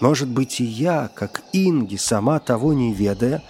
Может 0.01 0.29
быть, 0.29 0.59
и 0.59 0.63
я, 0.63 1.09
как 1.15 1.41
Инги, 1.53 1.95
сама 1.95 2.39
того 2.39 2.73
не 2.73 2.93
ведая, 2.93 3.41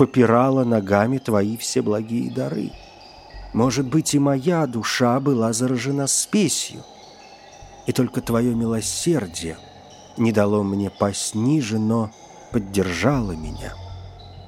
попирала 0.00 0.64
ногами 0.64 1.18
Твои 1.18 1.58
все 1.58 1.82
благие 1.82 2.30
дары. 2.30 2.72
Может 3.52 3.86
быть, 3.86 4.14
и 4.14 4.18
моя 4.18 4.66
душа 4.66 5.20
была 5.20 5.52
заражена 5.52 6.06
спесью, 6.06 6.80
и 7.86 7.92
только 7.92 8.22
Твое 8.22 8.54
милосердие– 8.54 9.58
не 10.16 10.32
дало 10.32 10.62
мне 10.62 10.88
пасть 10.90 11.34
ниже, 11.34 11.78
но 11.78 12.10
поддержало 12.50 13.32
меня. 13.32 13.74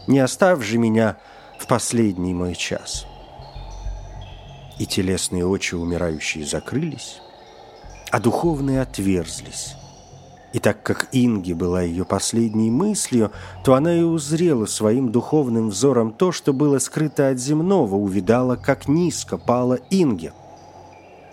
Не 0.06 0.20
оставь 0.20 0.62
же 0.62 0.78
меня 0.78 1.18
в 1.58 1.66
последний 1.66 2.34
мой 2.34 2.54
час. 2.54 3.06
И 4.78 4.86
телесные 4.86 5.46
очи 5.46 5.74
умирающие 5.74 6.44
закрылись, 6.44 7.20
а 8.10 8.20
духовные 8.20 8.80
отверзлись. 8.80 9.74
И 10.52 10.58
так 10.58 10.82
как 10.82 11.08
Инги 11.12 11.52
была 11.52 11.82
ее 11.82 12.04
последней 12.04 12.70
мыслью, 12.70 13.32
то 13.64 13.74
она 13.74 13.94
и 13.94 14.02
узрела 14.02 14.66
своим 14.66 15.10
духовным 15.10 15.70
взором 15.70 16.12
то, 16.12 16.30
что 16.30 16.52
было 16.52 16.78
скрыто 16.78 17.28
от 17.28 17.38
земного, 17.38 17.96
увидала, 17.96 18.56
как 18.56 18.88
низко 18.88 19.38
пала 19.38 19.78
Инги– 19.90 20.32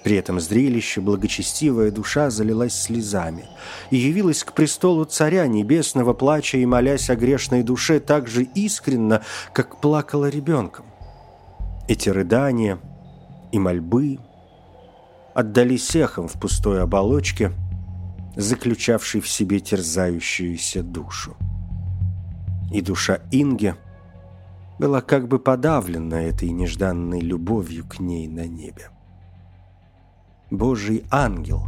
при 0.03 0.15
этом 0.15 0.39
зрелище 0.39 1.01
благочестивая 1.01 1.91
душа 1.91 2.29
залилась 2.29 2.73
слезами 2.73 3.45
и 3.89 3.97
явилась 3.97 4.43
к 4.43 4.53
престолу 4.53 5.05
Царя 5.05 5.47
Небесного, 5.47 6.13
плача 6.13 6.57
и 6.57 6.65
молясь 6.65 7.09
о 7.09 7.15
грешной 7.15 7.63
душе 7.63 7.99
так 7.99 8.27
же 8.27 8.43
искренно, 8.43 9.21
как 9.53 9.81
плакала 9.81 10.29
ребенком. 10.29 10.85
Эти 11.87 12.09
рыдания 12.09 12.79
и 13.51 13.59
мольбы 13.59 14.19
отдались 15.33 15.95
эхом 15.95 16.27
в 16.27 16.33
пустой 16.39 16.81
оболочке, 16.81 17.51
заключавшей 18.35 19.21
в 19.21 19.27
себе 19.27 19.59
терзающуюся 19.59 20.83
душу. 20.83 21.35
И 22.71 22.81
душа 22.81 23.19
Инги 23.31 23.75
была 24.79 25.01
как 25.01 25.27
бы 25.27 25.39
подавлена 25.39 26.21
этой 26.21 26.49
нежданной 26.51 27.19
любовью 27.19 27.85
к 27.85 27.99
ней 27.99 28.27
на 28.27 28.47
небе. 28.47 28.89
Божий 30.51 31.03
ангел 31.11 31.67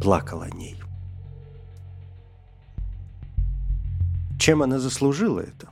плакал 0.00 0.42
о 0.42 0.50
ней. 0.50 0.76
Чем 4.38 4.62
она 4.62 4.78
заслужила 4.78 5.40
это? 5.40 5.68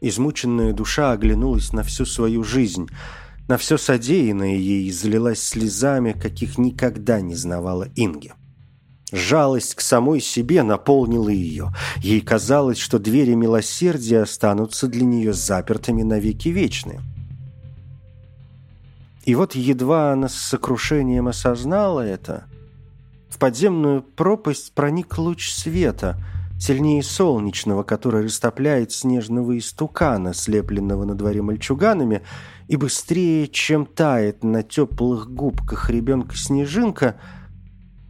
Измученная 0.00 0.72
душа 0.72 1.12
оглянулась 1.12 1.72
на 1.72 1.82
всю 1.82 2.06
свою 2.06 2.44
жизнь, 2.44 2.88
на 3.48 3.58
все 3.58 3.76
содеянное 3.76 4.54
ей 4.54 4.86
и 4.86 4.92
залилась 4.92 5.42
слезами, 5.42 6.12
каких 6.12 6.58
никогда 6.58 7.20
не 7.20 7.34
знавала 7.34 7.88
Инге. 7.96 8.34
Жалость 9.14 9.76
к 9.76 9.80
самой 9.80 10.20
себе 10.20 10.64
наполнила 10.64 11.28
ее. 11.28 11.72
Ей 11.98 12.20
казалось, 12.20 12.78
что 12.78 12.98
двери 12.98 13.34
милосердия 13.34 14.22
останутся 14.22 14.88
для 14.88 15.04
нее 15.04 15.32
запертыми 15.32 16.02
навеки 16.02 16.48
вечные. 16.48 17.00
И 19.24 19.36
вот 19.36 19.54
едва 19.54 20.12
она 20.12 20.28
с 20.28 20.34
сокрушением 20.34 21.28
осознала 21.28 22.00
это, 22.00 22.44
в 23.30 23.38
подземную 23.38 24.02
пропасть 24.02 24.72
проник 24.74 25.16
луч 25.16 25.48
света, 25.48 26.16
сильнее 26.58 27.04
солнечного, 27.04 27.84
который 27.84 28.24
растопляет 28.24 28.90
снежного 28.90 29.56
истукана, 29.56 30.34
слепленного 30.34 31.04
на 31.04 31.14
дворе 31.14 31.40
мальчуганами, 31.40 32.22
и 32.66 32.76
быстрее, 32.76 33.46
чем 33.46 33.86
тает 33.86 34.42
на 34.42 34.64
теплых 34.64 35.30
губках 35.30 35.88
ребенка 35.88 36.36
снежинка, 36.36 37.14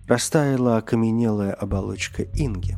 растаяла 0.07 0.77
окаменелая 0.79 1.53
оболочка 1.53 2.25
Инги. 2.35 2.77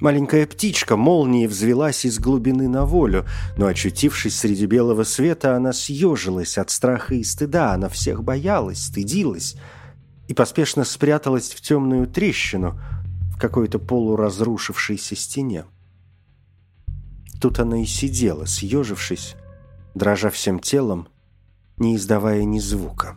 Маленькая 0.00 0.48
птичка 0.48 0.96
молнией 0.96 1.46
взвелась 1.46 2.04
из 2.04 2.18
глубины 2.18 2.68
на 2.68 2.84
волю, 2.84 3.24
но, 3.56 3.66
очутившись 3.66 4.36
среди 4.36 4.66
белого 4.66 5.04
света, 5.04 5.54
она 5.54 5.72
съежилась 5.72 6.58
от 6.58 6.70
страха 6.70 7.14
и 7.14 7.22
стыда, 7.22 7.72
она 7.72 7.88
всех 7.88 8.24
боялась, 8.24 8.82
стыдилась 8.82 9.54
и 10.26 10.34
поспешно 10.34 10.82
спряталась 10.82 11.50
в 11.52 11.60
темную 11.60 12.08
трещину 12.08 12.80
в 13.32 13.38
какой-то 13.38 13.78
полуразрушившейся 13.78 15.14
стене. 15.14 15.66
Тут 17.40 17.60
она 17.60 17.80
и 17.80 17.86
сидела, 17.86 18.44
съежившись, 18.44 19.36
дрожа 19.94 20.30
всем 20.30 20.58
телом, 20.58 21.06
не 21.76 21.94
издавая 21.94 22.42
ни 22.42 22.58
звука. 22.58 23.14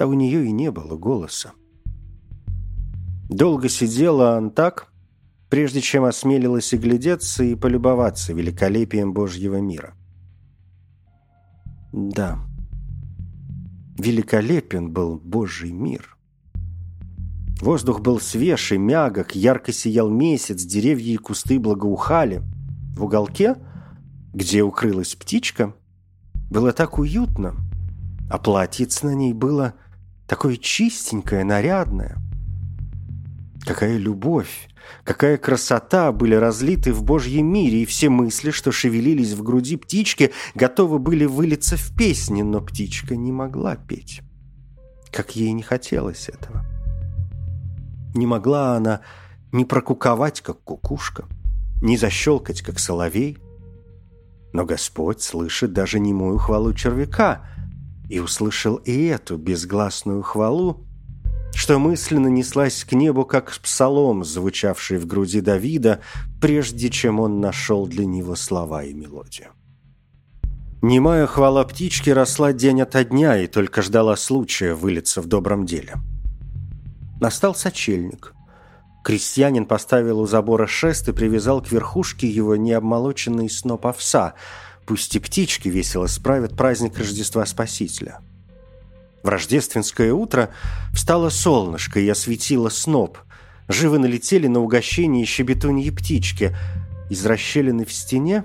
Да 0.00 0.06
у 0.06 0.14
нее 0.14 0.46
и 0.46 0.50
не 0.50 0.70
было 0.70 0.96
голоса. 0.96 1.52
Долго 3.28 3.68
сидела 3.68 4.38
он 4.38 4.50
так, 4.50 4.90
прежде 5.50 5.82
чем 5.82 6.04
осмелилась 6.04 6.72
оглядеться 6.72 7.44
и 7.44 7.54
полюбоваться 7.54 8.32
великолепием 8.32 9.12
Божьего 9.12 9.60
мира. 9.60 9.92
Да, 11.92 12.38
великолепен 13.98 14.90
был 14.90 15.18
Божий 15.18 15.70
мир. 15.70 16.16
Воздух 17.60 18.00
был 18.00 18.20
свеж 18.20 18.72
и 18.72 18.78
мягок, 18.78 19.36
ярко 19.36 19.70
сиял 19.70 20.08
месяц, 20.08 20.62
деревья 20.62 21.12
и 21.12 21.18
кусты 21.18 21.60
благоухали. 21.60 22.40
В 22.96 23.04
уголке, 23.04 23.56
где 24.32 24.62
укрылась 24.62 25.14
птичка, 25.14 25.74
было 26.50 26.72
так 26.72 26.98
уютно, 26.98 27.54
а 28.30 28.38
платьице 28.38 29.04
на 29.04 29.14
ней 29.14 29.34
было 29.34 29.74
такое 30.30 30.56
чистенькое, 30.56 31.42
нарядное. 31.42 32.16
Какая 33.66 33.96
любовь, 33.96 34.68
Какая 35.04 35.36
красота 35.36 36.10
были 36.10 36.34
разлиты 36.34 36.92
в 36.92 37.04
Божьем 37.04 37.46
мире, 37.46 37.82
и 37.82 37.86
все 37.86 38.08
мысли, 38.08 38.50
что 38.50 38.72
шевелились 38.72 39.32
в 39.32 39.42
груди 39.42 39.76
птички, 39.76 40.32
готовы 40.54 40.98
были 40.98 41.26
вылиться 41.26 41.76
в 41.76 41.94
песни, 41.96 42.42
но 42.42 42.60
птичка 42.60 43.14
не 43.14 43.30
могла 43.30 43.76
петь. 43.76 44.22
Как 45.12 45.36
ей 45.36 45.52
не 45.52 45.62
хотелось 45.62 46.28
этого. 46.28 46.64
Не 48.14 48.26
могла 48.26 48.76
она 48.76 49.00
ни 49.52 49.64
прокуковать, 49.64 50.40
как 50.40 50.60
кукушка, 50.62 51.26
ни 51.82 51.96
защелкать, 51.96 52.62
как 52.62 52.78
соловей. 52.78 53.38
Но 54.52 54.64
Господь 54.64 55.22
слышит 55.22 55.72
даже 55.72 56.00
немую 56.00 56.38
хвалу 56.38 56.72
червяка, 56.72 57.44
и 58.10 58.18
услышал 58.18 58.76
и 58.76 59.04
эту 59.04 59.38
безгласную 59.38 60.22
хвалу, 60.22 60.84
что 61.54 61.78
мысленно 61.78 62.26
неслась 62.28 62.84
к 62.84 62.92
небу, 62.92 63.24
как 63.24 63.50
псалом, 63.52 64.24
звучавший 64.24 64.98
в 64.98 65.06
груди 65.06 65.40
Давида, 65.40 66.00
прежде 66.40 66.90
чем 66.90 67.20
он 67.20 67.40
нашел 67.40 67.86
для 67.86 68.04
него 68.04 68.36
слова 68.36 68.82
и 68.82 68.92
мелодию. 68.92 69.48
Немая 70.82 71.26
хвала 71.26 71.64
птички 71.64 72.10
росла 72.10 72.52
день 72.52 72.82
ото 72.82 73.04
дня 73.04 73.36
и 73.38 73.46
только 73.46 73.82
ждала 73.82 74.16
случая 74.16 74.74
вылиться 74.74 75.20
в 75.20 75.26
добром 75.26 75.66
деле. 75.66 75.96
Настал 77.20 77.54
сочельник. 77.54 78.34
Крестьянин 79.04 79.66
поставил 79.66 80.20
у 80.20 80.26
забора 80.26 80.66
шест 80.66 81.08
и 81.08 81.12
привязал 81.12 81.62
к 81.62 81.70
верхушке 81.70 82.26
его 82.26 82.56
необмолоченный 82.56 83.50
сноп 83.50 83.86
овса. 83.86 84.34
Пусть 84.86 85.14
и 85.16 85.18
птички 85.18 85.68
весело 85.68 86.06
справят 86.06 86.56
праздник 86.56 86.98
Рождества 86.98 87.46
Спасителя. 87.46 88.20
В 89.22 89.28
рождественское 89.28 90.12
утро 90.12 90.50
встало 90.92 91.28
солнышко 91.28 92.00
и 92.00 92.08
осветило 92.08 92.70
сноп. 92.70 93.18
Живо 93.68 93.98
налетели 93.98 94.46
на 94.46 94.60
угощение 94.60 95.26
щебетуньи 95.26 95.90
птички. 95.90 96.56
Из 97.10 97.24
расщелины 97.26 97.84
в 97.84 97.92
стене 97.92 98.44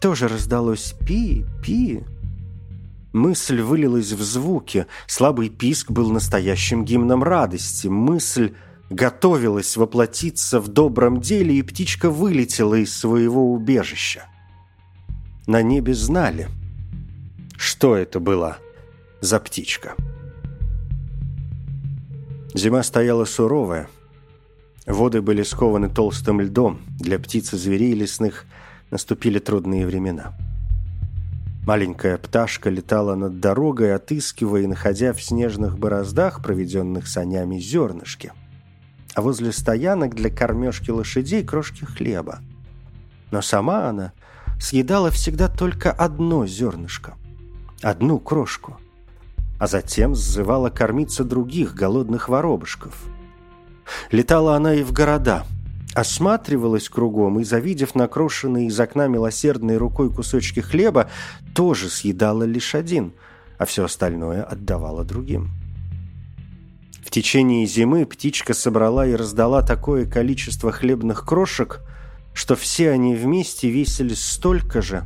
тоже 0.00 0.28
раздалось 0.28 0.94
«пи-пи». 1.06 2.04
Мысль 3.12 3.60
вылилась 3.60 4.12
в 4.12 4.22
звуки. 4.22 4.86
Слабый 5.06 5.48
писк 5.48 5.90
был 5.90 6.10
настоящим 6.10 6.84
гимном 6.84 7.22
радости. 7.22 7.86
Мысль 7.86 8.52
готовилась 8.90 9.76
воплотиться 9.76 10.60
в 10.60 10.68
добром 10.68 11.20
деле, 11.20 11.54
и 11.54 11.62
птичка 11.62 12.10
вылетела 12.10 12.74
из 12.74 12.94
своего 12.94 13.52
убежища. 13.52 14.24
На 15.48 15.62
небе 15.62 15.94
знали, 15.94 16.46
что 17.56 17.96
это 17.96 18.20
была 18.20 18.58
за 19.20 19.40
птичка. 19.40 19.96
Зима 22.54 22.84
стояла 22.84 23.24
суровая. 23.24 23.88
Воды 24.86 25.20
были 25.20 25.42
скованы 25.42 25.88
толстым 25.88 26.40
льдом. 26.40 26.80
Для 27.00 27.18
птиц 27.18 27.52
и 27.52 27.56
зверей 27.56 27.94
лесных– 27.94 28.44
наступили 28.90 29.38
трудные 29.38 29.86
времена. 29.86 30.34
Маленькая 31.66 32.16
пташка 32.16 32.70
летала 32.70 33.14
над 33.14 33.40
дорогой, 33.40 33.94
отыскивая 33.94 34.62
и 34.62 34.66
находя 34.66 35.12
в 35.12 35.22
снежных 35.22 35.78
бороздах, 35.78 36.42
проведенных 36.42 37.06
санями, 37.06 37.58
зернышки. 37.58 38.32
А 39.14 39.20
возле 39.20 39.52
стоянок 39.52 40.14
для 40.14 40.30
кормежки 40.30 40.90
лошадей 40.90 41.44
крошки 41.44 41.84
хлеба. 41.84 42.38
Но 43.30 43.42
сама 43.42 43.88
она 43.88 44.12
съедала 44.60 45.10
всегда 45.10 45.48
только 45.48 45.90
одно 45.92 46.46
зернышко, 46.46 47.14
одну 47.82 48.18
крошку, 48.18 48.78
а 49.58 49.66
затем 49.66 50.14
сзывала 50.14 50.70
кормиться 50.70 51.24
других 51.24 51.74
голодных 51.74 52.28
воробушков. 52.28 52.94
Летала 54.10 54.56
она 54.56 54.74
и 54.74 54.82
в 54.82 54.92
города– 54.92 55.46
осматривалась 55.94 56.88
кругом 56.88 57.40
и, 57.40 57.44
завидев 57.44 57.94
накрошенные 57.94 58.66
из 58.66 58.78
окна 58.78 59.08
милосердной 59.08 59.76
рукой 59.76 60.12
кусочки 60.12 60.60
хлеба, 60.60 61.10
тоже 61.54 61.88
съедала 61.88 62.44
лишь 62.44 62.74
один, 62.74 63.12
а 63.58 63.64
все 63.64 63.84
остальное 63.84 64.42
отдавала 64.42 65.04
другим. 65.04 65.50
В 67.04 67.10
течение 67.10 67.66
зимы 67.66 68.04
птичка 68.06 68.54
собрала 68.54 69.06
и 69.06 69.14
раздала 69.14 69.62
такое 69.62 70.06
количество 70.06 70.70
хлебных 70.72 71.24
крошек, 71.24 71.80
что 72.38 72.54
все 72.54 72.92
они 72.92 73.16
вместе 73.16 73.68
весили 73.68 74.14
столько 74.14 74.80
же, 74.80 75.02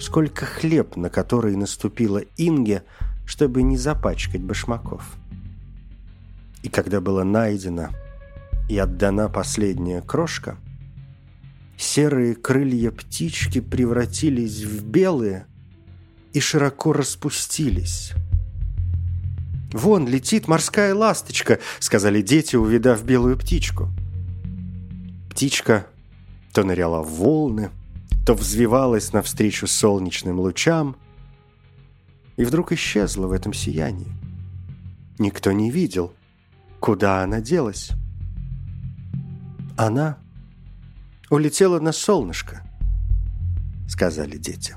сколько 0.00 0.46
хлеб, 0.46 0.94
на 0.94 1.10
который 1.10 1.56
наступила 1.56 2.18
Инге, 2.36 2.84
чтобы 3.26 3.64
не 3.64 3.76
запачкать 3.76 4.42
башмаков. 4.42 5.02
И 6.62 6.68
когда 6.68 7.00
было 7.00 7.24
найдено 7.24 7.88
и 8.68 8.78
отдана 8.78 9.28
последняя 9.28 10.02
крошка, 10.02 10.56
серые 11.76 12.36
крылья 12.36 12.92
птички 12.92 13.60
превратились 13.60 14.62
в 14.62 14.86
белые 14.86 15.46
и 16.32 16.38
широко 16.38 16.92
распустились. 16.92 18.12
«Вон 19.72 20.06
летит 20.06 20.46
морская 20.46 20.94
ласточка»,— 20.94 21.58
сказали 21.80 22.22
дети, 22.22 22.54
увидав 22.54 23.04
белую 23.04 23.36
птичку. 23.36 23.88
Птичка 25.28 25.88
то 26.52 26.64
ныряла 26.64 27.02
в 27.02 27.10
волны, 27.10 27.70
то 28.26 28.34
взвивалась 28.34 29.12
навстречу 29.12 29.66
солнечным 29.66 30.38
лучам 30.38 30.96
и 32.36 32.44
вдруг 32.44 32.72
исчезла 32.72 33.26
в 33.26 33.32
этом 33.32 33.52
сиянии. 33.52 34.12
Никто 35.18 35.52
не 35.52 35.70
видел, 35.70 36.14
куда 36.80 37.22
она 37.22 37.40
делась. 37.40 37.90
Она 39.76 40.18
улетела 41.30 41.80
на 41.80 41.92
солнышко, 41.92 42.62
сказали 43.88 44.36
дети. 44.36 44.76